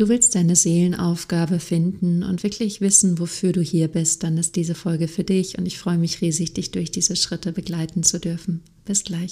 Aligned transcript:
du 0.00 0.08
willst 0.08 0.34
deine 0.34 0.56
Seelenaufgabe 0.56 1.60
finden 1.60 2.22
und 2.22 2.42
wirklich 2.42 2.80
wissen, 2.80 3.18
wofür 3.18 3.52
du 3.52 3.60
hier 3.60 3.86
bist, 3.88 4.22
dann 4.22 4.38
ist 4.38 4.56
diese 4.56 4.74
Folge 4.74 5.08
für 5.08 5.24
dich 5.24 5.58
und 5.58 5.66
ich 5.66 5.76
freue 5.76 5.98
mich 5.98 6.22
riesig, 6.22 6.54
dich 6.54 6.70
durch 6.70 6.90
diese 6.90 7.16
Schritte 7.16 7.52
begleiten 7.52 8.02
zu 8.02 8.18
dürfen. 8.18 8.62
Bis 8.86 9.04
gleich. 9.04 9.30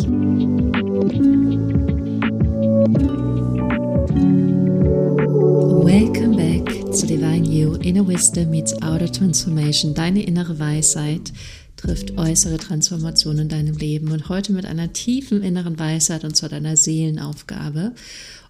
Welcome 5.80 6.36
back 6.36 6.94
zu 6.94 7.06
Divine 7.06 7.48
You. 7.48 7.76
Inner 7.76 8.06
Wisdom 8.06 8.50
meets 8.50 8.74
Outer 8.82 9.10
Transformation. 9.10 9.94
Deine 9.94 10.22
innere 10.22 10.58
Weisheit 10.58 11.32
trifft 11.78 12.18
äußere 12.18 12.58
Transformation 12.58 13.38
in 13.38 13.48
deinem 13.48 13.78
Leben. 13.78 14.12
Und 14.12 14.28
heute 14.28 14.52
mit 14.52 14.66
einer 14.66 14.92
tiefen 14.92 15.42
inneren 15.42 15.78
Weisheit 15.78 16.24
und 16.24 16.36
zwar 16.36 16.50
deiner 16.50 16.76
Seelenaufgabe 16.76 17.94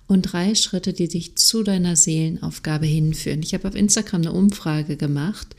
und 0.09 0.23
drei 0.23 0.55
Schritte, 0.55 0.93
die 0.93 1.07
dich 1.07 1.37
zu 1.37 1.63
deiner 1.63 1.95
Seelenaufgabe 1.95 2.87
hinführen. 2.87 3.43
Ich 3.43 3.55
habe 3.55 3.69
auf 3.69 3.75
Instagram 3.75 4.23
eine 4.23 4.33
Umfrage 4.33 4.97
gemacht 4.97 5.55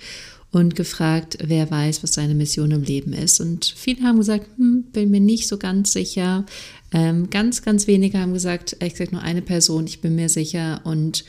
und 0.52 0.76
gefragt, 0.76 1.38
wer 1.44 1.70
weiß, 1.70 2.02
was 2.02 2.16
seine 2.16 2.34
Mission 2.34 2.72
im 2.72 2.82
Leben 2.82 3.14
ist. 3.14 3.40
Und 3.40 3.66
viele 3.78 4.02
haben 4.04 4.18
gesagt, 4.18 4.48
hm, 4.58 4.86
bin 4.92 5.12
mir 5.12 5.20
nicht 5.20 5.48
so 5.48 5.58
ganz 5.58 5.94
sicher. 5.94 6.46
Ähm, 6.92 7.30
ganz, 7.30 7.62
ganz 7.62 7.86
wenige 7.86 8.18
haben 8.18 8.34
gesagt, 8.34 8.76
ich 8.84 8.96
sage 8.96 9.12
nur 9.12 9.22
eine 9.22 9.44
Person, 9.44 9.86
ich 9.86 10.02
bin 10.02 10.16
mir 10.16 10.30
sicher. 10.30 10.82
Und 10.84 11.24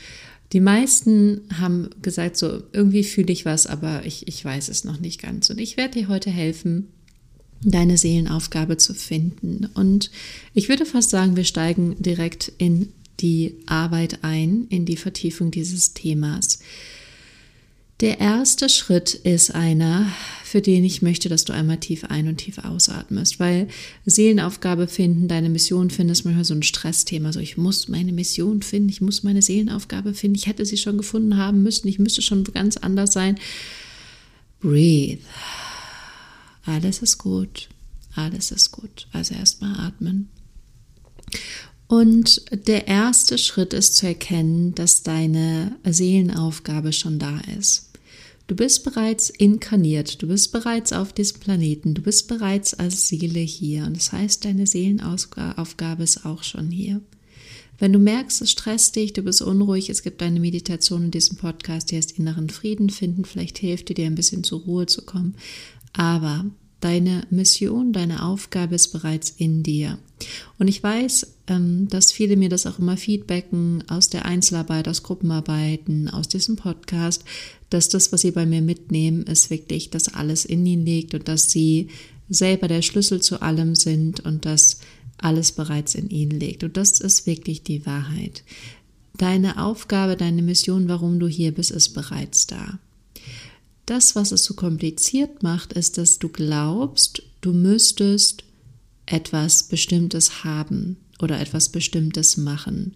die 0.53 0.59
meisten 0.59 1.41
haben 1.59 1.91
gesagt, 2.01 2.37
so 2.37 2.63
irgendwie 2.73 3.03
fühle 3.03 3.31
ich 3.31 3.45
was, 3.45 3.67
aber 3.67 4.03
ich, 4.03 4.27
ich 4.27 4.43
weiß 4.43 4.67
es 4.69 4.83
noch 4.83 4.99
nicht 4.99 5.21
ganz. 5.21 5.51
Und 5.51 5.59
ich 5.59 5.77
werde 5.77 5.99
dir 5.99 6.07
heute 6.07 6.31
helfen, 6.31 6.87
deine 7.63 7.97
Seelenaufgabe 7.97 8.77
zu 8.77 8.95
finden. 8.95 9.69
Und 9.75 10.09
ich 10.55 10.67
würde 10.67 10.87
fast 10.87 11.11
sagen, 11.11 11.35
wir 11.35 11.43
steigen 11.43 11.95
direkt 12.01 12.51
in 12.57 12.91
die 13.21 13.55
Arbeit 13.65 14.23
ein, 14.23 14.65
in 14.69 14.85
die 14.85 14.97
Vertiefung 14.97 15.51
dieses 15.51 15.93
Themas. 15.93 16.59
Der 18.01 18.19
erste 18.19 18.67
Schritt 18.67 19.13
ist 19.13 19.53
einer, 19.53 20.07
für 20.43 20.59
den 20.59 20.83
ich 20.83 21.03
möchte, 21.03 21.29
dass 21.29 21.45
du 21.45 21.53
einmal 21.53 21.77
tief 21.77 22.03
ein- 22.05 22.27
und 22.27 22.37
tief 22.37 22.57
ausatmest, 22.57 23.39
weil 23.39 23.67
Seelenaufgabe 24.05 24.87
finden, 24.87 25.27
deine 25.27 25.49
Mission 25.49 25.91
finden, 25.91 26.11
ist 26.11 26.25
manchmal 26.25 26.45
so 26.45 26.55
ein 26.55 26.63
Stressthema. 26.63 27.31
So, 27.31 27.39
ich 27.39 27.57
muss 27.57 27.89
meine 27.89 28.11
Mission 28.11 28.63
finden, 28.63 28.89
ich 28.89 29.01
muss 29.01 29.21
meine 29.21 29.43
Seelenaufgabe 29.43 30.15
finden, 30.15 30.35
ich 30.35 30.47
hätte 30.47 30.65
sie 30.65 30.77
schon 30.77 30.97
gefunden 30.97 31.37
haben 31.37 31.61
müssen, 31.61 31.87
ich 31.87 31.99
müsste 31.99 32.23
schon 32.23 32.43
ganz 32.45 32.75
anders 32.77 33.13
sein. 33.13 33.37
Breathe. 34.61 35.21
Alles 36.65 37.03
ist 37.03 37.19
gut. 37.19 37.69
Alles 38.15 38.51
ist 38.51 38.71
gut. 38.71 39.07
Also 39.11 39.35
erstmal 39.35 39.79
atmen. 39.79 40.29
Und 41.91 42.43
der 42.69 42.87
erste 42.87 43.37
Schritt 43.37 43.73
ist 43.73 43.97
zu 43.97 44.07
erkennen, 44.07 44.73
dass 44.75 45.03
deine 45.03 45.75
Seelenaufgabe 45.83 46.93
schon 46.93 47.19
da 47.19 47.41
ist. 47.59 47.89
Du 48.47 48.55
bist 48.55 48.85
bereits 48.85 49.29
inkarniert, 49.29 50.21
du 50.21 50.27
bist 50.29 50.53
bereits 50.53 50.93
auf 50.93 51.11
diesem 51.11 51.41
Planeten, 51.41 51.93
du 51.93 52.01
bist 52.01 52.29
bereits 52.29 52.73
als 52.73 53.09
Seele 53.09 53.41
hier. 53.41 53.83
Und 53.83 53.97
das 53.97 54.13
heißt, 54.13 54.45
deine 54.45 54.67
Seelenaufgabe 54.67 56.01
ist 56.01 56.25
auch 56.25 56.43
schon 56.43 56.71
hier. 56.71 57.01
Wenn 57.77 57.91
du 57.91 57.99
merkst, 57.99 58.41
es 58.41 58.51
stresst 58.51 58.95
dich, 58.95 59.11
du 59.11 59.23
bist 59.23 59.41
unruhig, 59.41 59.89
es 59.89 60.01
gibt 60.01 60.23
eine 60.23 60.39
Meditation 60.39 61.03
in 61.03 61.11
diesem 61.11 61.35
Podcast, 61.35 61.91
die 61.91 61.97
heißt 61.97 62.17
inneren 62.17 62.49
Frieden 62.49 62.89
finden, 62.89 63.25
vielleicht 63.25 63.57
hilft 63.57 63.89
dir, 63.89 63.95
dir 63.95 64.05
ein 64.05 64.15
bisschen 64.15 64.45
zur 64.45 64.61
Ruhe 64.61 64.85
zu 64.85 65.01
kommen. 65.01 65.35
Aber 65.91 66.45
Deine 66.81 67.27
Mission, 67.29 67.93
deine 67.93 68.25
Aufgabe 68.25 68.73
ist 68.73 68.87
bereits 68.87 69.29
in 69.29 69.61
dir. 69.61 69.99
Und 70.61 70.67
ich 70.67 70.83
weiß, 70.83 71.25
ähm, 71.47 71.87
dass 71.87 72.11
viele 72.11 72.37
mir 72.37 72.47
das 72.47 72.67
auch 72.67 72.77
immer 72.77 72.95
feedbacken 72.95 73.83
aus 73.89 74.09
der 74.09 74.25
Einzelarbeit, 74.25 74.87
aus 74.87 75.01
Gruppenarbeiten, 75.01 76.07
aus 76.07 76.27
diesem 76.27 76.55
Podcast, 76.55 77.23
dass 77.71 77.89
das, 77.89 78.11
was 78.11 78.21
sie 78.21 78.29
bei 78.29 78.45
mir 78.45 78.61
mitnehmen, 78.61 79.23
ist 79.23 79.49
wirklich, 79.49 79.89
dass 79.89 80.13
alles 80.13 80.45
in 80.45 80.63
ihnen 80.63 80.85
liegt 80.85 81.15
und 81.15 81.27
dass 81.27 81.49
sie 81.49 81.87
selber 82.29 82.67
der 82.67 82.83
Schlüssel 82.83 83.23
zu 83.23 83.41
allem 83.41 83.73
sind 83.73 84.19
und 84.19 84.45
dass 84.45 84.81
alles 85.17 85.51
bereits 85.51 85.95
in 85.95 86.11
ihnen 86.11 86.39
liegt. 86.39 86.63
Und 86.63 86.77
das 86.77 86.99
ist 86.99 87.25
wirklich 87.25 87.63
die 87.63 87.83
Wahrheit. 87.87 88.43
Deine 89.17 89.63
Aufgabe, 89.63 90.15
deine 90.15 90.43
Mission, 90.43 90.87
warum 90.87 91.19
du 91.19 91.27
hier 91.27 91.55
bist, 91.55 91.71
ist 91.71 91.89
bereits 91.95 92.45
da. 92.45 92.77
Das, 93.87 94.15
was 94.15 94.31
es 94.31 94.43
so 94.43 94.53
kompliziert 94.53 95.41
macht, 95.41 95.73
ist, 95.73 95.97
dass 95.97 96.19
du 96.19 96.29
glaubst, 96.29 97.23
du 97.41 97.51
müsstest 97.51 98.43
etwas 99.11 99.63
Bestimmtes 99.63 100.43
haben 100.43 100.97
oder 101.21 101.39
etwas 101.39 101.69
Bestimmtes 101.69 102.37
machen. 102.37 102.95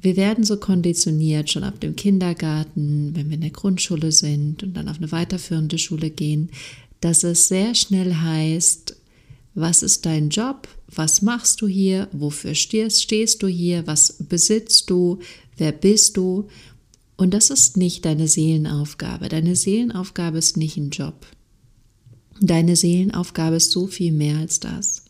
Wir 0.00 0.16
werden 0.16 0.44
so 0.44 0.56
konditioniert, 0.56 1.50
schon 1.50 1.62
ab 1.64 1.80
dem 1.80 1.94
Kindergarten, 1.94 3.14
wenn 3.14 3.28
wir 3.28 3.34
in 3.34 3.42
der 3.42 3.50
Grundschule 3.50 4.12
sind 4.12 4.62
und 4.62 4.74
dann 4.74 4.88
auf 4.88 4.96
eine 4.96 5.12
weiterführende 5.12 5.78
Schule 5.78 6.10
gehen, 6.10 6.50
dass 7.00 7.22
es 7.22 7.48
sehr 7.48 7.74
schnell 7.74 8.14
heißt, 8.14 8.96
was 9.54 9.82
ist 9.82 10.06
dein 10.06 10.30
Job, 10.30 10.68
was 10.86 11.22
machst 11.22 11.60
du 11.60 11.66
hier, 11.66 12.08
wofür 12.12 12.54
stehst, 12.54 13.02
stehst 13.02 13.42
du 13.42 13.46
hier, 13.46 13.86
was 13.86 14.16
besitzt 14.20 14.88
du, 14.88 15.18
wer 15.56 15.72
bist 15.72 16.16
du 16.16 16.48
und 17.16 17.34
das 17.34 17.50
ist 17.50 17.76
nicht 17.76 18.06
deine 18.06 18.28
Seelenaufgabe. 18.28 19.28
Deine 19.28 19.54
Seelenaufgabe 19.54 20.38
ist 20.38 20.56
nicht 20.56 20.78
ein 20.78 20.88
Job. 20.88 21.26
Deine 22.40 22.76
Seelenaufgabe 22.76 23.56
ist 23.56 23.72
so 23.72 23.86
viel 23.86 24.12
mehr 24.12 24.38
als 24.38 24.60
das. 24.60 25.04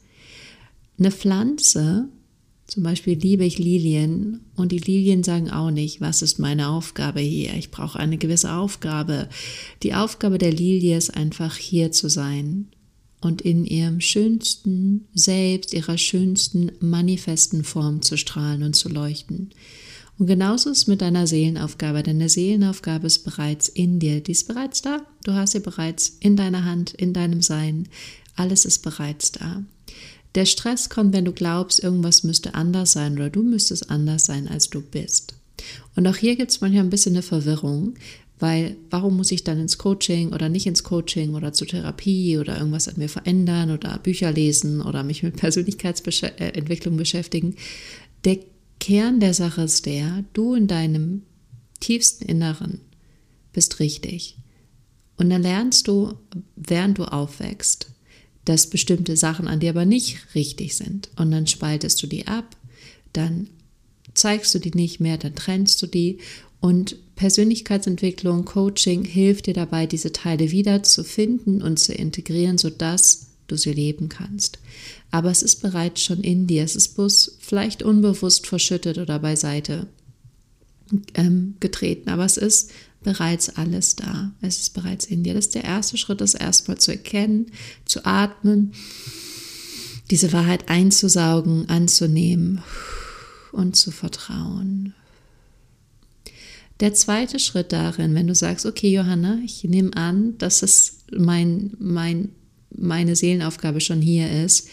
Eine 1.00 1.10
Pflanze, 1.10 2.08
zum 2.66 2.82
Beispiel 2.82 3.18
liebe 3.18 3.46
ich 3.46 3.58
Lilien 3.58 4.40
und 4.54 4.70
die 4.70 4.78
Lilien 4.78 5.22
sagen 5.22 5.50
auch 5.50 5.70
nicht, 5.70 6.02
was 6.02 6.20
ist 6.20 6.38
meine 6.38 6.68
Aufgabe 6.68 7.20
hier? 7.20 7.54
Ich 7.54 7.70
brauche 7.70 7.98
eine 7.98 8.18
gewisse 8.18 8.52
Aufgabe. 8.52 9.30
Die 9.82 9.94
Aufgabe 9.94 10.36
der 10.36 10.52
Lilie 10.52 10.98
ist 10.98 11.16
einfach 11.16 11.56
hier 11.56 11.90
zu 11.90 12.10
sein 12.10 12.68
und 13.22 13.40
in 13.40 13.64
ihrem 13.64 14.02
schönsten 14.02 15.08
Selbst, 15.14 15.72
ihrer 15.72 15.96
schönsten 15.96 16.72
manifesten 16.80 17.64
Form 17.64 18.02
zu 18.02 18.18
strahlen 18.18 18.62
und 18.62 18.76
zu 18.76 18.90
leuchten. 18.90 19.50
Und 20.18 20.26
genauso 20.26 20.68
ist 20.68 20.78
es 20.78 20.86
mit 20.86 21.00
deiner 21.00 21.26
Seelenaufgabe. 21.26 22.02
Deine 22.02 22.28
Seelenaufgabe 22.28 23.06
ist 23.06 23.24
bereits 23.24 23.70
in 23.70 24.00
dir. 24.00 24.20
Die 24.20 24.32
ist 24.32 24.48
bereits 24.48 24.82
da. 24.82 24.98
Du 25.24 25.32
hast 25.32 25.52
sie 25.52 25.60
bereits 25.60 26.18
in 26.20 26.36
deiner 26.36 26.66
Hand, 26.66 26.92
in 26.92 27.14
deinem 27.14 27.40
Sein. 27.40 27.88
Alles 28.36 28.66
ist 28.66 28.80
bereits 28.80 29.32
da. 29.32 29.64
Der 30.34 30.46
Stress 30.46 30.88
kommt, 30.88 31.12
wenn 31.12 31.24
du 31.24 31.32
glaubst, 31.32 31.82
irgendwas 31.82 32.22
müsste 32.22 32.54
anders 32.54 32.92
sein 32.92 33.14
oder 33.14 33.30
du 33.30 33.42
müsstest 33.42 33.90
anders 33.90 34.26
sein, 34.26 34.46
als 34.48 34.70
du 34.70 34.80
bist. 34.80 35.34
Und 35.96 36.06
auch 36.06 36.16
hier 36.16 36.36
gibt 36.36 36.50
es 36.50 36.60
manchmal 36.60 36.84
ein 36.84 36.90
bisschen 36.90 37.14
eine 37.14 37.22
Verwirrung, 37.22 37.94
weil 38.38 38.76
warum 38.88 39.16
muss 39.16 39.32
ich 39.32 39.44
dann 39.44 39.60
ins 39.60 39.76
Coaching 39.76 40.32
oder 40.32 40.48
nicht 40.48 40.66
ins 40.66 40.82
Coaching 40.82 41.34
oder 41.34 41.52
zur 41.52 41.66
Therapie 41.66 42.38
oder 42.38 42.56
irgendwas 42.56 42.88
an 42.88 42.94
mir 42.96 43.08
verändern 43.08 43.70
oder 43.70 43.98
Bücher 43.98 44.32
lesen 44.32 44.80
oder 44.80 45.02
mich 45.02 45.22
mit 45.22 45.36
Persönlichkeitsentwicklung 45.36 46.96
beschäftigen? 46.96 47.56
Der 48.24 48.38
Kern 48.78 49.20
der 49.20 49.34
Sache 49.34 49.62
ist 49.62 49.84
der, 49.84 50.24
du 50.32 50.54
in 50.54 50.68
deinem 50.68 51.22
tiefsten 51.80 52.24
Inneren 52.24 52.80
bist 53.52 53.78
richtig. 53.80 54.38
Und 55.16 55.28
dann 55.28 55.42
lernst 55.42 55.86
du, 55.86 56.14
während 56.56 56.96
du 56.96 57.04
aufwächst, 57.04 57.90
dass 58.44 58.68
bestimmte 58.68 59.16
Sachen 59.16 59.48
an 59.48 59.60
dir 59.60 59.70
aber 59.70 59.84
nicht 59.84 60.18
richtig 60.34 60.76
sind. 60.76 61.10
Und 61.16 61.30
dann 61.30 61.46
spaltest 61.46 62.02
du 62.02 62.06
die 62.06 62.26
ab, 62.26 62.56
dann 63.12 63.48
zeigst 64.14 64.54
du 64.54 64.58
die 64.58 64.72
nicht 64.72 65.00
mehr, 65.00 65.18
dann 65.18 65.34
trennst 65.34 65.80
du 65.82 65.86
die. 65.86 66.18
Und 66.60 66.96
Persönlichkeitsentwicklung, 67.16 68.44
Coaching 68.44 69.04
hilft 69.04 69.46
dir 69.46 69.54
dabei, 69.54 69.86
diese 69.86 70.12
Teile 70.12 70.50
wieder 70.50 70.82
zu 70.82 71.04
finden 71.04 71.62
und 71.62 71.78
zu 71.78 71.92
integrieren, 71.92 72.58
sodass 72.58 73.26
du 73.46 73.56
sie 73.56 73.72
leben 73.72 74.08
kannst. 74.08 74.58
Aber 75.10 75.30
es 75.30 75.42
ist 75.42 75.62
bereits 75.62 76.02
schon 76.02 76.22
in 76.22 76.46
dir. 76.46 76.64
Es 76.64 76.76
ist 76.76 76.94
bloß 76.94 77.36
vielleicht 77.40 77.82
unbewusst 77.82 78.46
verschüttet 78.46 78.98
oder 78.98 79.18
beiseite 79.18 79.86
ähm, 81.14 81.54
getreten. 81.60 82.10
Aber 82.10 82.24
es 82.24 82.36
ist 82.36 82.70
bereits 83.02 83.56
alles 83.56 83.96
da. 83.96 84.32
Es 84.40 84.60
ist 84.60 84.74
bereits 84.74 85.06
in 85.06 85.22
dir. 85.22 85.34
Das 85.34 85.46
ist 85.46 85.54
der 85.54 85.64
erste 85.64 85.96
Schritt, 85.96 86.20
das 86.20 86.34
erstmal 86.34 86.78
zu 86.78 86.90
erkennen, 86.90 87.46
zu 87.84 88.04
atmen, 88.04 88.72
diese 90.10 90.32
Wahrheit 90.32 90.68
einzusaugen, 90.68 91.68
anzunehmen 91.68 92.62
und 93.52 93.76
zu 93.76 93.90
vertrauen. 93.90 94.94
Der 96.80 96.94
zweite 96.94 97.38
Schritt 97.38 97.72
darin, 97.72 98.14
wenn 98.14 98.26
du 98.26 98.34
sagst, 98.34 98.64
okay, 98.64 98.90
Johanna, 98.90 99.38
ich 99.44 99.62
nehme 99.64 99.94
an, 99.96 100.38
dass 100.38 100.62
es 100.62 101.04
mein, 101.10 101.72
mein 101.78 102.30
meine 102.70 103.16
Seelenaufgabe 103.16 103.80
schon 103.80 104.00
hier 104.00 104.30
ist, 104.44 104.68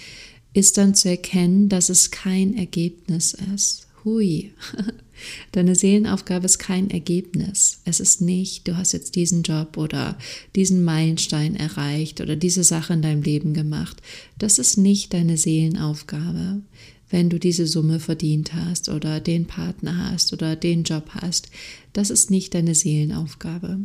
ist 0.54 0.78
dann 0.78 0.96
zu 0.96 1.10
erkennen, 1.10 1.70
dass 1.70 1.90
es 1.90 2.12
kein 2.12 2.56
Ergebnis 2.56 3.36
ist. 3.54 3.88
Hui. 4.04 4.54
Deine 5.52 5.76
Seelenaufgabe 5.76 6.46
ist 6.46 6.60
kein 6.60 6.90
Ergebnis. 6.90 7.82
Es 7.86 8.00
ist 8.00 8.22
nicht, 8.22 8.68
du 8.68 8.78
hast 8.78 8.94
jetzt 8.94 9.16
diesen 9.16 9.44
Job 9.44 9.78
oder 9.78 10.18
diesen 10.56 10.84
Meilenstein 10.84 11.56
erreicht 11.56 12.22
oder 12.22 12.36
diese 12.36 12.64
Sache 12.64 12.94
in 12.94 13.02
deinem 13.02 13.22
Leben 13.22 13.54
gemacht. 13.54 14.02
Das 14.38 14.60
ist 14.60 14.78
nicht 14.78 15.14
deine 15.14 15.38
Seelenaufgabe. 15.38 16.62
wenn 17.10 17.30
du 17.30 17.40
diese 17.40 17.68
Summe 17.68 18.02
verdient 18.02 18.54
hast 18.54 18.90
oder 18.90 19.22
den 19.22 19.46
Partner 19.46 20.12
hast 20.12 20.34
oder 20.34 20.58
den 20.58 20.84
Job 20.84 21.10
hast. 21.22 21.50
Das 21.94 22.10
ist 22.10 22.32
nicht 22.32 22.54
deine 22.54 22.76
Seelenaufgabe. 22.76 23.80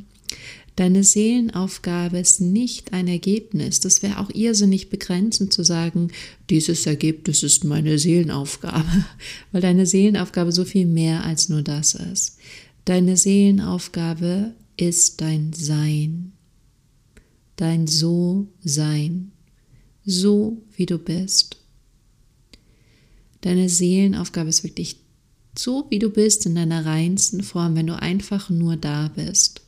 Deine 0.76 1.04
Seelenaufgabe 1.04 2.19
ist 2.19 2.40
nicht 2.40 2.94
ein 2.94 3.06
Ergebnis. 3.06 3.80
Das 3.80 4.02
wäre 4.02 4.19
auch 4.19 4.30
irrsinnig 4.30 4.88
begrenzend 4.88 5.52
zu 5.52 5.64
sagen, 5.64 6.08
dieses 6.48 6.86
Ergebnis 6.86 7.42
ist 7.42 7.64
meine 7.64 7.98
Seelenaufgabe, 7.98 9.04
weil 9.52 9.60
deine 9.60 9.84
Seelenaufgabe 9.84 10.50
so 10.50 10.64
viel 10.64 10.86
mehr 10.86 11.24
als 11.24 11.50
nur 11.50 11.62
das 11.62 11.94
ist. 11.94 12.38
Deine 12.86 13.16
Seelenaufgabe 13.16 14.54
ist 14.78 15.20
dein 15.20 15.52
Sein, 15.52 16.32
dein 17.56 17.86
So-Sein, 17.86 19.32
so 20.06 20.62
wie 20.76 20.86
du 20.86 20.98
bist. 20.98 21.58
Deine 23.42 23.69
Seelenaufgabe 23.69 24.48
ist 24.48 24.64
wirklich 24.64 24.96
so, 25.56 25.86
wie 25.90 25.98
du 25.98 26.08
bist, 26.08 26.46
in 26.46 26.54
deiner 26.54 26.86
reinsten 26.86 27.42
Form, 27.42 27.76
wenn 27.76 27.88
du 27.88 28.00
einfach 28.00 28.48
nur 28.48 28.76
da 28.76 29.12
bist. 29.14 29.60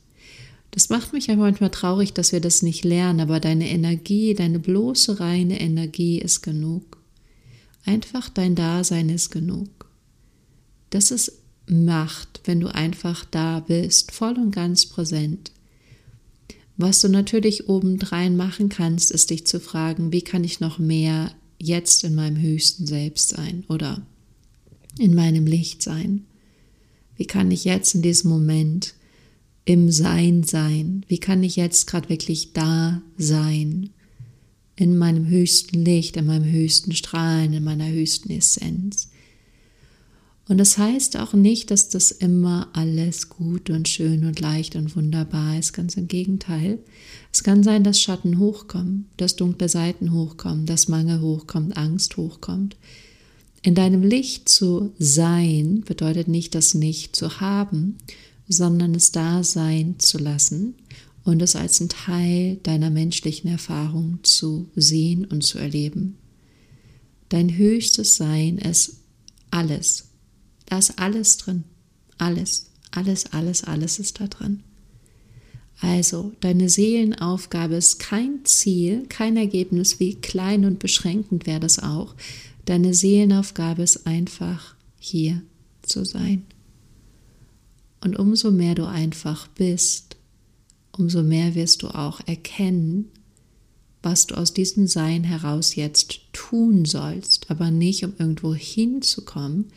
Das 0.75 0.89
macht 0.89 1.13
mich 1.13 1.29
einfach 1.29 1.45
manchmal 1.45 1.69
traurig, 1.69 2.11
dass 2.11 2.33
wir 2.33 2.41
das 2.41 2.61
nicht 2.61 2.83
lernen, 2.83 3.21
aber 3.21 3.39
deine 3.39 3.69
Energie, 3.69 4.33
deine 4.33 4.59
bloße 4.59 5.21
reine 5.21 5.61
Energie 5.61 6.19
ist 6.19 6.41
genug. 6.41 6.97
Einfach 7.85 8.27
dein 8.27 8.55
Dasein 8.55 9.07
ist 9.07 9.29
genug. 9.29 9.89
Das 10.89 11.11
ist 11.11 11.39
Macht, 11.67 12.41
wenn 12.43 12.59
du 12.59 12.67
einfach 12.67 13.23
da 13.23 13.61
bist, 13.61 14.11
voll 14.11 14.33
und 14.33 14.51
ganz 14.51 14.85
präsent. 14.85 15.51
Was 16.75 16.99
du 16.99 17.07
natürlich 17.07 17.69
obendrein 17.69 18.35
machen 18.35 18.67
kannst, 18.67 19.11
ist 19.11 19.29
dich 19.29 19.47
zu 19.47 19.61
fragen, 19.61 20.11
wie 20.11 20.23
kann 20.23 20.43
ich 20.43 20.59
noch 20.59 20.77
mehr 20.77 21.31
jetzt 21.57 22.03
in 22.03 22.15
meinem 22.15 22.37
höchsten 22.37 22.85
Selbst 22.85 23.29
sein 23.29 23.63
oder 23.69 24.05
in 24.99 25.15
meinem 25.15 25.47
Licht 25.47 25.81
sein? 25.81 26.25
Wie 27.15 27.25
kann 27.25 27.49
ich 27.49 27.63
jetzt 27.63 27.95
in 27.95 28.01
diesem 28.01 28.29
Moment 28.29 28.93
im 29.65 29.91
Sein 29.91 30.43
sein? 30.43 31.03
Wie 31.07 31.17
kann 31.17 31.43
ich 31.43 31.55
jetzt 31.55 31.87
gerade 31.87 32.09
wirklich 32.09 32.53
da 32.53 33.01
sein? 33.17 33.89
In 34.75 34.97
meinem 34.97 35.27
höchsten 35.27 35.83
Licht, 35.83 36.17
in 36.17 36.27
meinem 36.27 36.51
höchsten 36.51 36.93
Strahlen, 36.93 37.53
in 37.53 37.63
meiner 37.63 37.87
höchsten 37.87 38.29
Essenz. 38.29 39.09
Und 40.47 40.59
das 40.59 40.77
heißt 40.77 41.17
auch 41.17 41.33
nicht, 41.33 41.71
dass 41.71 41.89
das 41.89 42.11
immer 42.11 42.69
alles 42.73 43.29
gut 43.29 43.71
und 43.71 43.89
schön 43.89 44.25
und 44.25 44.39
leicht 44.39 44.75
und 44.75 44.95
wunderbar 44.95 45.57
ist. 45.57 45.73
Ganz 45.73 45.97
im 45.97 46.07
Gegenteil. 46.07 46.77
Es 47.33 47.41
kann 47.41 47.63
sein, 47.63 47.83
dass 47.83 47.99
Schatten 47.99 48.37
hochkommen, 48.37 49.09
dass 49.17 49.35
dunkle 49.35 49.69
Seiten 49.69 50.11
hochkommen, 50.11 50.67
dass 50.67 50.87
Mangel 50.87 51.21
hochkommt, 51.21 51.75
Angst 51.75 52.17
hochkommt. 52.17 52.75
In 53.63 53.73
deinem 53.73 54.03
Licht 54.03 54.47
zu 54.47 54.93
sein 54.99 55.81
bedeutet 55.81 56.27
nicht 56.27 56.53
das 56.53 56.75
Nicht 56.75 57.15
zu 57.15 57.39
haben, 57.39 57.97
sondern 58.47 58.95
es 58.95 59.11
da 59.11 59.43
sein 59.43 59.95
zu 59.99 60.17
lassen 60.17 60.75
und 61.23 61.41
es 61.41 61.55
als 61.55 61.79
ein 61.79 61.89
Teil 61.89 62.57
deiner 62.63 62.89
menschlichen 62.89 63.49
Erfahrung 63.49 64.19
zu 64.23 64.69
sehen 64.75 65.25
und 65.25 65.43
zu 65.43 65.57
erleben. 65.57 66.17
Dein 67.29 67.57
höchstes 67.57 68.17
Sein 68.17 68.57
ist 68.59 68.97
alles, 69.49 70.05
da 70.67 70.77
ist 70.77 70.99
alles 70.99 71.37
drin. 71.37 71.63
Alles, 72.17 72.67
alles, 72.91 73.33
alles, 73.33 73.63
alles 73.63 73.99
ist 73.99 74.19
da 74.19 74.27
drin. 74.27 74.63
Also, 75.81 76.31
deine 76.39 76.69
Seelenaufgabe 76.69 77.75
ist 77.75 77.99
kein 77.99 78.45
Ziel, 78.45 79.05
kein 79.09 79.35
Ergebnis, 79.35 79.99
wie 79.99 80.15
klein 80.15 80.63
und 80.63 80.79
beschränkend 80.79 81.45
wäre 81.45 81.59
das 81.59 81.79
auch. 81.79 82.15
Deine 82.63 82.93
Seelenaufgabe 82.93 83.83
ist 83.83 84.07
einfach 84.07 84.75
hier 84.97 85.41
zu 85.81 86.05
sein. 86.05 86.43
Und 88.05 88.19
umso 88.19 88.51
mehr 88.51 88.75
du 88.75 88.85
einfach 88.85 89.47
bist, 89.47 90.15
umso 90.91 91.23
mehr 91.23 91.55
wirst 91.55 91.81
du 91.81 91.87
auch 91.87 92.21
erkennen, 92.27 93.09
was 94.03 94.27
du 94.27 94.35
aus 94.35 94.53
diesem 94.53 94.85
Sein 94.85 95.23
heraus 95.23 95.73
jetzt 95.73 96.19
tun 96.31 96.85
sollst, 96.85 97.49
aber 97.49 97.71
nicht 97.71 98.05
um 98.05 98.13
irgendwo 98.19 98.53
hinzukommen, 98.53 99.71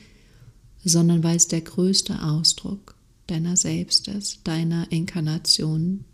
sondern 0.85 1.23
weil 1.23 1.37
es 1.37 1.49
der 1.49 1.63
größte 1.63 2.23
Ausdruck 2.23 2.97
deiner 3.29 3.57
selbst 3.57 4.09
ist, 4.09 4.41
deiner 4.45 4.93
Inkarnation, 4.93 6.05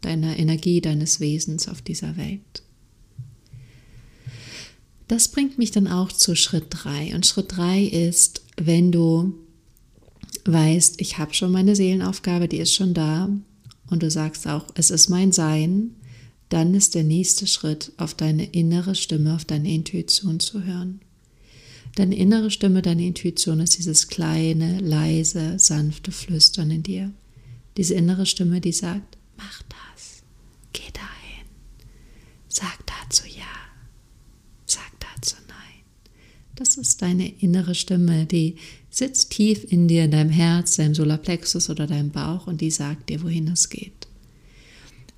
deiner 0.00 0.38
Energie, 0.38 0.80
deines 0.80 1.18
Wesens 1.18 1.66
auf 1.66 1.82
dieser 1.82 2.16
Welt. 2.16 2.62
Das 5.08 5.26
bringt 5.26 5.58
mich 5.58 5.72
dann 5.72 5.88
auch 5.88 6.12
zu 6.12 6.36
Schritt 6.36 6.66
3. 6.68 7.16
Und 7.16 7.26
Schritt 7.26 7.56
3 7.56 7.82
ist, 7.82 8.42
wenn 8.56 8.92
du 8.92 9.34
weißt, 10.44 11.00
ich 11.00 11.18
habe 11.18 11.34
schon 11.34 11.52
meine 11.52 11.76
Seelenaufgabe, 11.76 12.48
die 12.48 12.58
ist 12.58 12.74
schon 12.74 12.94
da, 12.94 13.28
und 13.90 14.02
du 14.02 14.10
sagst 14.10 14.46
auch, 14.46 14.66
es 14.74 14.90
ist 14.90 15.08
mein 15.08 15.32
Sein, 15.32 15.94
dann 16.48 16.74
ist 16.74 16.94
der 16.94 17.04
nächste 17.04 17.46
Schritt, 17.46 17.92
auf 17.96 18.14
deine 18.14 18.44
innere 18.46 18.94
Stimme, 18.94 19.34
auf 19.34 19.44
deine 19.44 19.70
Intuition 19.72 20.40
zu 20.40 20.64
hören. 20.64 21.00
Deine 21.94 22.16
innere 22.16 22.50
Stimme, 22.50 22.82
deine 22.82 23.06
Intuition 23.06 23.60
ist 23.60 23.76
dieses 23.78 24.08
kleine, 24.08 24.78
leise, 24.80 25.58
sanfte 25.58 26.12
Flüstern 26.12 26.70
in 26.70 26.82
dir. 26.82 27.12
Diese 27.76 27.94
innere 27.94 28.26
Stimme, 28.26 28.60
die 28.60 28.72
sagt, 28.72 29.18
mach 29.36 29.62
Das 36.58 36.76
ist 36.76 37.02
deine 37.02 37.28
innere 37.38 37.76
Stimme, 37.76 38.26
die 38.26 38.56
sitzt 38.90 39.30
tief 39.30 39.64
in 39.70 39.86
dir, 39.86 40.06
in 40.06 40.10
deinem 40.10 40.30
Herz, 40.30 40.74
deinem 40.74 40.92
Solarplexus 40.92 41.70
oder 41.70 41.86
deinem 41.86 42.10
Bauch 42.10 42.48
und 42.48 42.60
die 42.60 42.72
sagt 42.72 43.10
dir, 43.10 43.22
wohin 43.22 43.46
es 43.46 43.68
geht. 43.68 44.08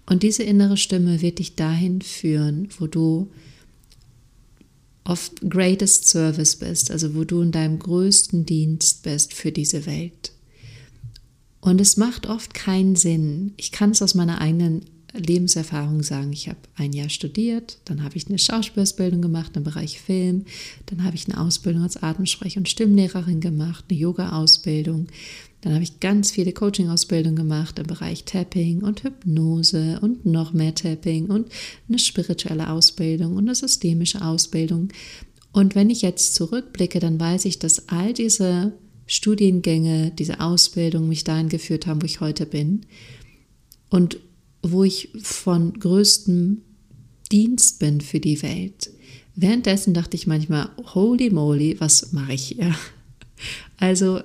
Und 0.04 0.22
diese 0.22 0.42
innere 0.42 0.76
Stimme 0.76 1.22
wird 1.22 1.38
dich 1.38 1.54
dahin 1.54 2.02
führen, 2.02 2.68
wo 2.78 2.86
du 2.86 3.30
of 5.06 5.30
greatest 5.48 6.08
service 6.08 6.56
bist, 6.56 6.90
also 6.90 7.14
wo 7.14 7.24
du 7.24 7.40
in 7.40 7.52
deinem 7.52 7.78
größten 7.78 8.44
Dienst 8.44 9.02
bist 9.02 9.32
für 9.32 9.50
diese 9.50 9.86
Welt. 9.86 10.32
Und 11.62 11.80
es 11.80 11.96
macht 11.96 12.26
oft 12.26 12.52
keinen 12.52 12.96
Sinn. 12.96 13.54
Ich 13.56 13.72
kann 13.72 13.92
es 13.92 14.02
aus 14.02 14.14
meiner 14.14 14.42
eigenen 14.42 14.84
Lebenserfahrung 15.12 16.02
sagen. 16.02 16.32
Ich 16.32 16.48
habe 16.48 16.58
ein 16.76 16.92
Jahr 16.92 17.08
studiert, 17.08 17.78
dann 17.84 18.02
habe 18.02 18.16
ich 18.16 18.28
eine 18.28 18.38
Schauspielausbildung 18.38 19.22
gemacht 19.22 19.56
im 19.56 19.64
Bereich 19.64 20.00
Film, 20.00 20.44
dann 20.86 21.04
habe 21.04 21.16
ich 21.16 21.28
eine 21.28 21.40
Ausbildung 21.40 21.82
als 21.82 22.02
Atemsprech- 22.02 22.56
und 22.56 22.68
Stimmlehrerin 22.68 23.40
gemacht, 23.40 23.84
eine 23.88 23.98
Yoga-Ausbildung, 23.98 25.08
dann 25.60 25.74
habe 25.74 25.82
ich 25.82 26.00
ganz 26.00 26.30
viele 26.30 26.52
Coaching-Ausbildungen 26.52 27.36
gemacht 27.36 27.78
im 27.78 27.86
Bereich 27.86 28.24
Tapping 28.24 28.82
und 28.82 29.04
Hypnose 29.04 29.98
und 30.00 30.24
noch 30.24 30.52
mehr 30.52 30.74
Tapping 30.74 31.26
und 31.26 31.48
eine 31.88 31.98
spirituelle 31.98 32.70
Ausbildung 32.70 33.36
und 33.36 33.44
eine 33.44 33.54
systemische 33.54 34.24
Ausbildung. 34.24 34.88
Und 35.52 35.74
wenn 35.74 35.90
ich 35.90 36.02
jetzt 36.02 36.34
zurückblicke, 36.34 37.00
dann 37.00 37.20
weiß 37.20 37.44
ich, 37.44 37.58
dass 37.58 37.88
all 37.88 38.14
diese 38.14 38.72
Studiengänge, 39.06 40.12
diese 40.12 40.40
Ausbildung 40.40 41.08
mich 41.08 41.24
dahin 41.24 41.48
geführt 41.48 41.86
haben, 41.86 42.00
wo 42.00 42.06
ich 42.06 42.20
heute 42.20 42.46
bin 42.46 42.86
und 43.90 44.18
wo 44.62 44.84
ich 44.84 45.10
von 45.22 45.78
größtem 45.78 46.62
Dienst 47.32 47.78
bin 47.78 48.00
für 48.00 48.20
die 48.20 48.42
Welt. 48.42 48.90
Währenddessen 49.36 49.94
dachte 49.94 50.16
ich 50.16 50.26
manchmal, 50.26 50.70
holy 50.94 51.30
moly, 51.30 51.76
was 51.78 52.12
mache 52.12 52.34
ich 52.34 52.44
hier? 52.48 52.74
Also 53.78 54.20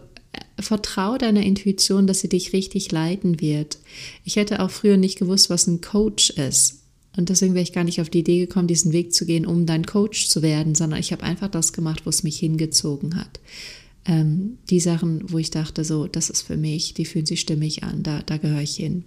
vertrau 0.59 1.17
deiner 1.17 1.41
Intuition, 1.41 2.07
dass 2.07 2.19
sie 2.19 2.27
dich 2.27 2.51
richtig 2.51 2.91
leiten 2.91 3.39
wird. 3.39 3.77
Ich 4.25 4.35
hätte 4.35 4.61
auch 4.61 4.69
früher 4.69 4.97
nicht 4.97 5.17
gewusst, 5.17 5.49
was 5.49 5.67
ein 5.67 5.79
Coach 5.79 6.31
ist. 6.31 6.81
Und 7.15 7.29
deswegen 7.29 7.53
wäre 7.53 7.63
ich 7.63 7.71
gar 7.71 7.85
nicht 7.85 8.01
auf 8.01 8.09
die 8.09 8.19
Idee 8.19 8.39
gekommen, 8.39 8.67
diesen 8.67 8.91
Weg 8.91 9.13
zu 9.13 9.25
gehen, 9.25 9.45
um 9.45 9.65
dein 9.65 9.85
Coach 9.85 10.27
zu 10.27 10.41
werden, 10.41 10.75
sondern 10.75 10.99
ich 10.99 11.13
habe 11.13 11.23
einfach 11.23 11.47
das 11.47 11.71
gemacht, 11.71 12.05
wo 12.05 12.09
es 12.09 12.23
mich 12.23 12.37
hingezogen 12.37 13.15
hat. 13.15 13.39
Ähm, 14.05 14.57
die 14.69 14.81
Sachen, 14.81 15.31
wo 15.31 15.37
ich 15.37 15.49
dachte, 15.49 15.85
so, 15.85 16.07
das 16.07 16.29
ist 16.29 16.41
für 16.41 16.57
mich, 16.57 16.93
die 16.93 17.05
fühlen 17.05 17.25
sich 17.25 17.39
stimmig 17.39 17.83
an, 17.83 18.03
da, 18.03 18.21
da 18.21 18.37
gehöre 18.37 18.61
ich 18.61 18.75
hin. 18.75 19.05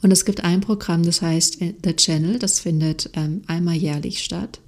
Und 0.00 0.12
es 0.12 0.24
gibt 0.24 0.44
ein 0.44 0.60
Programm, 0.60 1.02
das 1.02 1.22
heißt 1.22 1.60
äh, 1.60 1.74
The 1.84 1.94
Channel, 1.94 2.38
das 2.38 2.60
findet 2.60 3.10
ähm, 3.14 3.42
einmal 3.46 3.74
jährlich 3.74 4.22
statt. 4.22 4.60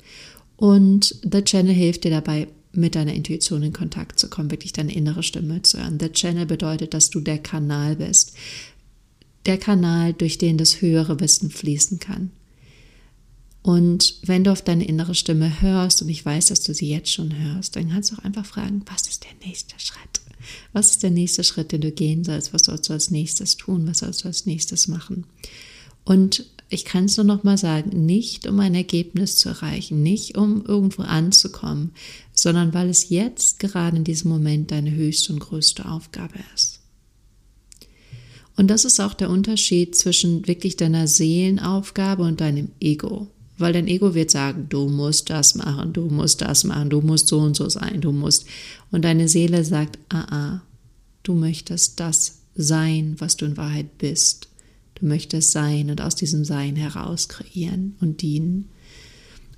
Und 0.56 1.16
The 1.22 1.42
Channel 1.42 1.72
hilft 1.72 2.04
dir 2.04 2.10
dabei, 2.10 2.48
mit 2.72 2.94
deiner 2.94 3.14
Intuition 3.14 3.62
in 3.62 3.72
Kontakt 3.72 4.18
zu 4.18 4.28
kommen, 4.28 4.50
wirklich 4.50 4.72
deine 4.72 4.94
innere 4.94 5.22
Stimme 5.22 5.62
zu 5.62 5.78
hören. 5.78 5.98
Der 5.98 6.12
Channel 6.12 6.46
bedeutet, 6.46 6.94
dass 6.94 7.10
du 7.10 7.20
der 7.20 7.38
Kanal 7.38 7.96
bist. 7.96 8.34
Der 9.46 9.58
Kanal, 9.58 10.12
durch 10.12 10.38
den 10.38 10.58
das 10.58 10.80
höhere 10.80 11.18
Wissen 11.20 11.50
fließen 11.50 11.98
kann. 11.98 12.30
Und 13.62 14.20
wenn 14.24 14.44
du 14.44 14.52
auf 14.52 14.62
deine 14.62 14.86
innere 14.86 15.14
Stimme 15.14 15.60
hörst, 15.60 16.00
und 16.02 16.08
ich 16.08 16.24
weiß, 16.24 16.46
dass 16.46 16.62
du 16.62 16.72
sie 16.72 16.88
jetzt 16.88 17.12
schon 17.12 17.36
hörst, 17.36 17.76
dann 17.76 17.90
kannst 17.90 18.12
du 18.12 18.16
auch 18.16 18.24
einfach 18.24 18.46
fragen, 18.46 18.82
was 18.86 19.06
ist 19.06 19.24
der 19.24 19.46
nächste 19.46 19.78
Schritt? 19.78 20.20
Was 20.72 20.90
ist 20.90 21.02
der 21.02 21.10
nächste 21.10 21.44
Schritt, 21.44 21.72
den 21.72 21.80
du 21.80 21.90
gehen 21.90 22.24
sollst? 22.24 22.52
Was 22.52 22.62
sollst 22.62 22.88
du 22.88 22.92
als 22.92 23.10
nächstes 23.10 23.56
tun? 23.56 23.86
Was 23.86 23.98
sollst 23.98 24.24
du 24.24 24.28
als 24.28 24.46
nächstes 24.46 24.88
machen? 24.88 25.24
Und 26.04 26.46
ich 26.68 26.84
kann 26.84 27.06
es 27.06 27.16
nur 27.16 27.26
noch 27.26 27.42
mal 27.42 27.58
sagen, 27.58 28.06
nicht 28.06 28.46
um 28.46 28.58
ein 28.60 28.74
Ergebnis 28.74 29.36
zu 29.36 29.48
erreichen, 29.48 30.02
nicht 30.02 30.36
um 30.36 30.64
irgendwo 30.64 31.02
anzukommen, 31.02 31.92
sondern 32.32 32.72
weil 32.72 32.88
es 32.88 33.08
jetzt 33.08 33.58
gerade 33.58 33.96
in 33.96 34.04
diesem 34.04 34.30
Moment 34.30 34.70
deine 34.70 34.92
höchste 34.92 35.32
und 35.32 35.40
größte 35.40 35.88
Aufgabe 35.88 36.38
ist. 36.54 36.80
Und 38.56 38.68
das 38.68 38.84
ist 38.84 39.00
auch 39.00 39.14
der 39.14 39.30
Unterschied 39.30 39.96
zwischen 39.96 40.46
wirklich 40.46 40.76
deiner 40.76 41.06
Seelenaufgabe 41.08 42.22
und 42.22 42.40
deinem 42.40 42.70
Ego. 42.80 43.28
Weil 43.60 43.72
dein 43.72 43.88
Ego 43.88 44.14
wird 44.14 44.30
sagen, 44.30 44.66
du 44.68 44.88
musst 44.88 45.30
das 45.30 45.54
machen, 45.54 45.92
du 45.92 46.08
musst 46.08 46.40
das 46.40 46.64
machen, 46.64 46.90
du 46.90 47.00
musst 47.00 47.28
so 47.28 47.38
und 47.38 47.56
so 47.56 47.68
sein, 47.68 48.00
du 48.00 48.12
musst. 48.12 48.46
Und 48.90 49.04
deine 49.04 49.28
Seele 49.28 49.64
sagt, 49.64 49.98
ah, 50.08 50.26
ah, 50.30 50.62
du 51.22 51.34
möchtest 51.34 52.00
das 52.00 52.40
sein, 52.54 53.16
was 53.18 53.36
du 53.36 53.46
in 53.46 53.56
Wahrheit 53.56 53.98
bist. 53.98 54.48
Du 54.94 55.06
möchtest 55.06 55.52
sein 55.52 55.90
und 55.90 56.00
aus 56.00 56.14
diesem 56.14 56.44
Sein 56.44 56.76
heraus 56.76 57.28
kreieren 57.28 57.96
und 58.00 58.22
dienen. 58.22 58.68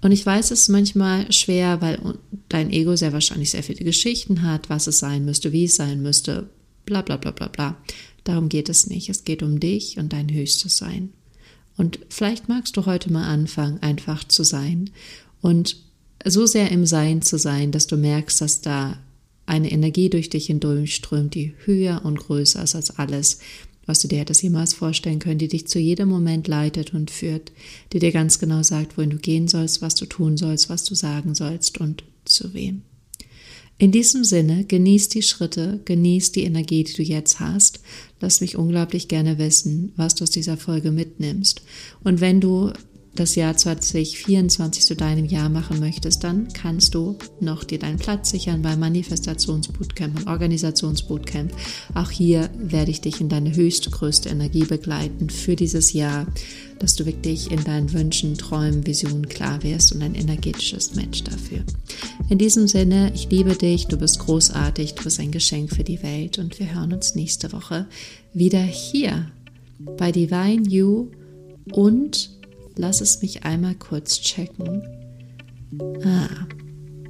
Und 0.01 0.11
ich 0.11 0.27
weiß, 0.27 0.51
es 0.51 0.63
ist 0.63 0.69
manchmal 0.69 1.31
schwer, 1.33 1.81
weil 1.81 2.19
dein 2.49 2.71
Ego 2.73 2.97
sehr 2.97 3.13
wahrscheinlich 3.13 3.51
sehr 3.51 3.63
viele 3.63 3.85
Geschichten 3.85 4.43
hat, 4.43 4.69
was 4.69 4.89
es 4.89 4.99
sein 4.99 5.25
müsste, 5.25 5.53
wie 5.53 5.65
es 5.65 5.77
sein 5.77 6.03
müsste, 6.03 6.51
bla 6.87 7.03
bla 7.03 7.17
bla 7.17 7.31
bla 7.31 7.47
bla. 7.49 7.77
Darum 8.25 8.49
geht 8.49 8.69
es 8.69 8.89
nicht. 8.89 9.09
Es 9.09 9.25
geht 9.25 9.43
um 9.43 9.61
dich 9.61 9.99
und 9.99 10.13
dein 10.13 10.33
höchstes 10.33 10.77
Sein. 10.77 11.13
Und 11.77 12.01
vielleicht 12.09 12.49
magst 12.49 12.77
du 12.77 12.87
heute 12.87 13.13
mal 13.13 13.25
anfangen, 13.25 13.83
einfach 13.83 14.25
zu 14.25 14.45
sein 14.45 14.91
und 15.41 15.77
so 16.25 16.47
sehr 16.47 16.71
im 16.71 16.87
Sein 16.87 17.23
zu 17.23 17.39
sein, 17.39 17.73
dass 17.73 17.87
du 17.87 17.97
merkst, 17.97 18.41
dass 18.41 18.61
da 18.61 18.99
eine 19.47 19.73
Energie 19.73 20.09
durch 20.09 20.31
dich 20.31 20.47
hindurchströmt, 20.47 21.35
die 21.35 21.55
höher 21.65 22.05
und 22.05 22.19
größer 22.19 22.63
ist 22.63 22.75
als 22.75 22.97
alles, 22.99 23.39
was 23.87 23.99
du 23.99 24.09
dir 24.09 24.21
hättest 24.21 24.43
jemals 24.43 24.75
vorstellen 24.75 25.19
können, 25.19 25.39
die 25.39 25.49
dich 25.49 25.67
zu 25.67 25.81
jedem 25.81 26.09
Moment 26.09 26.47
leitet 26.47 26.95
und 26.95 27.11
führt, 27.11 27.51
die 27.93 27.99
dir 27.99 28.13
ganz 28.13 28.39
genau 28.39 28.63
sagt, 28.63 28.97
wohin 28.97 29.11
du 29.11 29.17
gehen 29.17 29.49
sollst, 29.49 29.83
was 29.83 29.97
du 29.97 30.07
tun 30.07 30.37
sollst, 30.37 30.69
was 30.69 30.85
du 30.85 30.95
sagen 30.95 31.35
sollst 31.35 31.79
und 31.79 32.05
zu 32.25 32.55
wem. 32.55 32.83
In 33.79 33.91
diesem 33.91 34.23
Sinne, 34.23 34.65
genieß 34.65 35.09
die 35.09 35.23
Schritte, 35.23 35.81
genieß 35.85 36.33
die 36.33 36.45
Energie, 36.45 36.85
die 36.85 36.93
du 36.93 37.03
jetzt 37.03 37.41
hast. 37.41 37.81
Lass 38.21 38.41
mich 38.41 38.57
unglaublich 38.57 39.09
gerne 39.09 39.39
wissen, 39.39 39.93
was 39.97 40.15
du 40.15 40.25
aus 40.25 40.31
dieser 40.31 40.57
Folge 40.57 40.93
mitnimmst. 40.93 41.63
Und 42.05 42.21
wenn 42.21 42.41
du 42.41 42.73
das 43.15 43.35
Jahr 43.35 43.57
2024 43.57 44.85
zu 44.85 44.97
deinem 44.97 45.27
Jahr 45.27 45.51
machen 45.51 45.81
möchtest, 45.81 46.25
dann 46.25 46.49
kannst 46.49 46.95
du 46.95 47.19
noch 47.41 47.63
dir 47.63 47.79
deinen 47.79 47.99
Platz 47.99 48.31
sichern 48.31 48.63
beim 48.63 48.81
Manifestationsbootcamp 48.81 50.19
und 50.19 50.27
Organisationsbootcamp. 50.29 51.53
Auch 51.95 52.11
hier 52.11 52.49
werde 52.57 52.91
ich 52.91 53.03
dich 53.03 53.21
in 53.21 53.29
deine 53.29 53.55
höchste, 53.55 53.91
größte 53.91 54.31
Energie 54.31 54.65
begleiten 54.65 55.29
für 55.29 55.57
dieses 55.57 55.93
Jahr, 55.93 56.27
dass 56.79 56.97
du 56.97 57.05
wirklich 57.05 57.51
in 57.51 57.63
deinen 57.65 57.93
Wünschen, 57.93 58.39
Träumen, 58.39 58.87
Visionen 58.87 59.29
klar 59.29 59.63
wirst 59.63 59.93
und 59.93 60.03
ein 60.03 60.15
energetisches 60.15 60.95
Match 60.95 61.23
dafür. 61.23 61.65
In 62.31 62.39
diesem 62.39 62.67
Sinne, 62.67 63.13
ich 63.15 63.31
liebe 63.31 63.55
dich, 63.55 63.89
du 63.89 63.99
bist 63.99 64.21
großartig, 64.21 64.95
du 64.95 65.05
bist 65.05 65.21
ein 65.21 65.31
Geschenk 65.31 65.75
für 65.75 65.85
die 65.85 66.03
Welt 66.03 66.39
und 66.39 66.59
wir 66.59 66.75
hören 66.75 66.95
uns 66.95 67.15
nächste 67.15 67.53
Woche 67.53 67.87
wieder 68.33 68.63
hier 68.63 69.31
bei 69.99 70.13
Divine 70.13 70.67
You 70.67 71.09
und 71.73 72.42
lass 72.77 73.01
es 73.01 73.23
mich 73.23 73.45
einmal 73.45 73.75
kurz 73.75 74.21
checken. 74.21 74.83
Ah, 76.05 76.29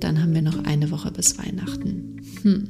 dann 0.00 0.20
haben 0.20 0.34
wir 0.34 0.42
noch 0.42 0.64
eine 0.64 0.90
Woche 0.90 1.10
bis 1.10 1.38
Weihnachten. 1.38 2.20
Hm. 2.42 2.68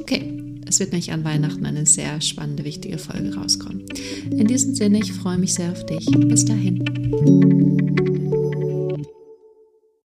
Okay, 0.00 0.60
es 0.66 0.80
wird 0.80 0.92
nämlich 0.92 1.12
an 1.12 1.24
Weihnachten 1.24 1.64
eine 1.66 1.86
sehr 1.86 2.20
spannende, 2.20 2.64
wichtige 2.64 2.98
Folge 2.98 3.34
rauskommen. 3.34 3.84
In 4.30 4.46
diesem 4.46 4.74
Sinne, 4.74 4.98
ich 4.98 5.12
freue 5.12 5.38
mich 5.38 5.54
sehr 5.54 5.72
auf 5.72 5.86
dich. 5.86 6.06
Bis 6.06 6.44
dahin. 6.44 7.83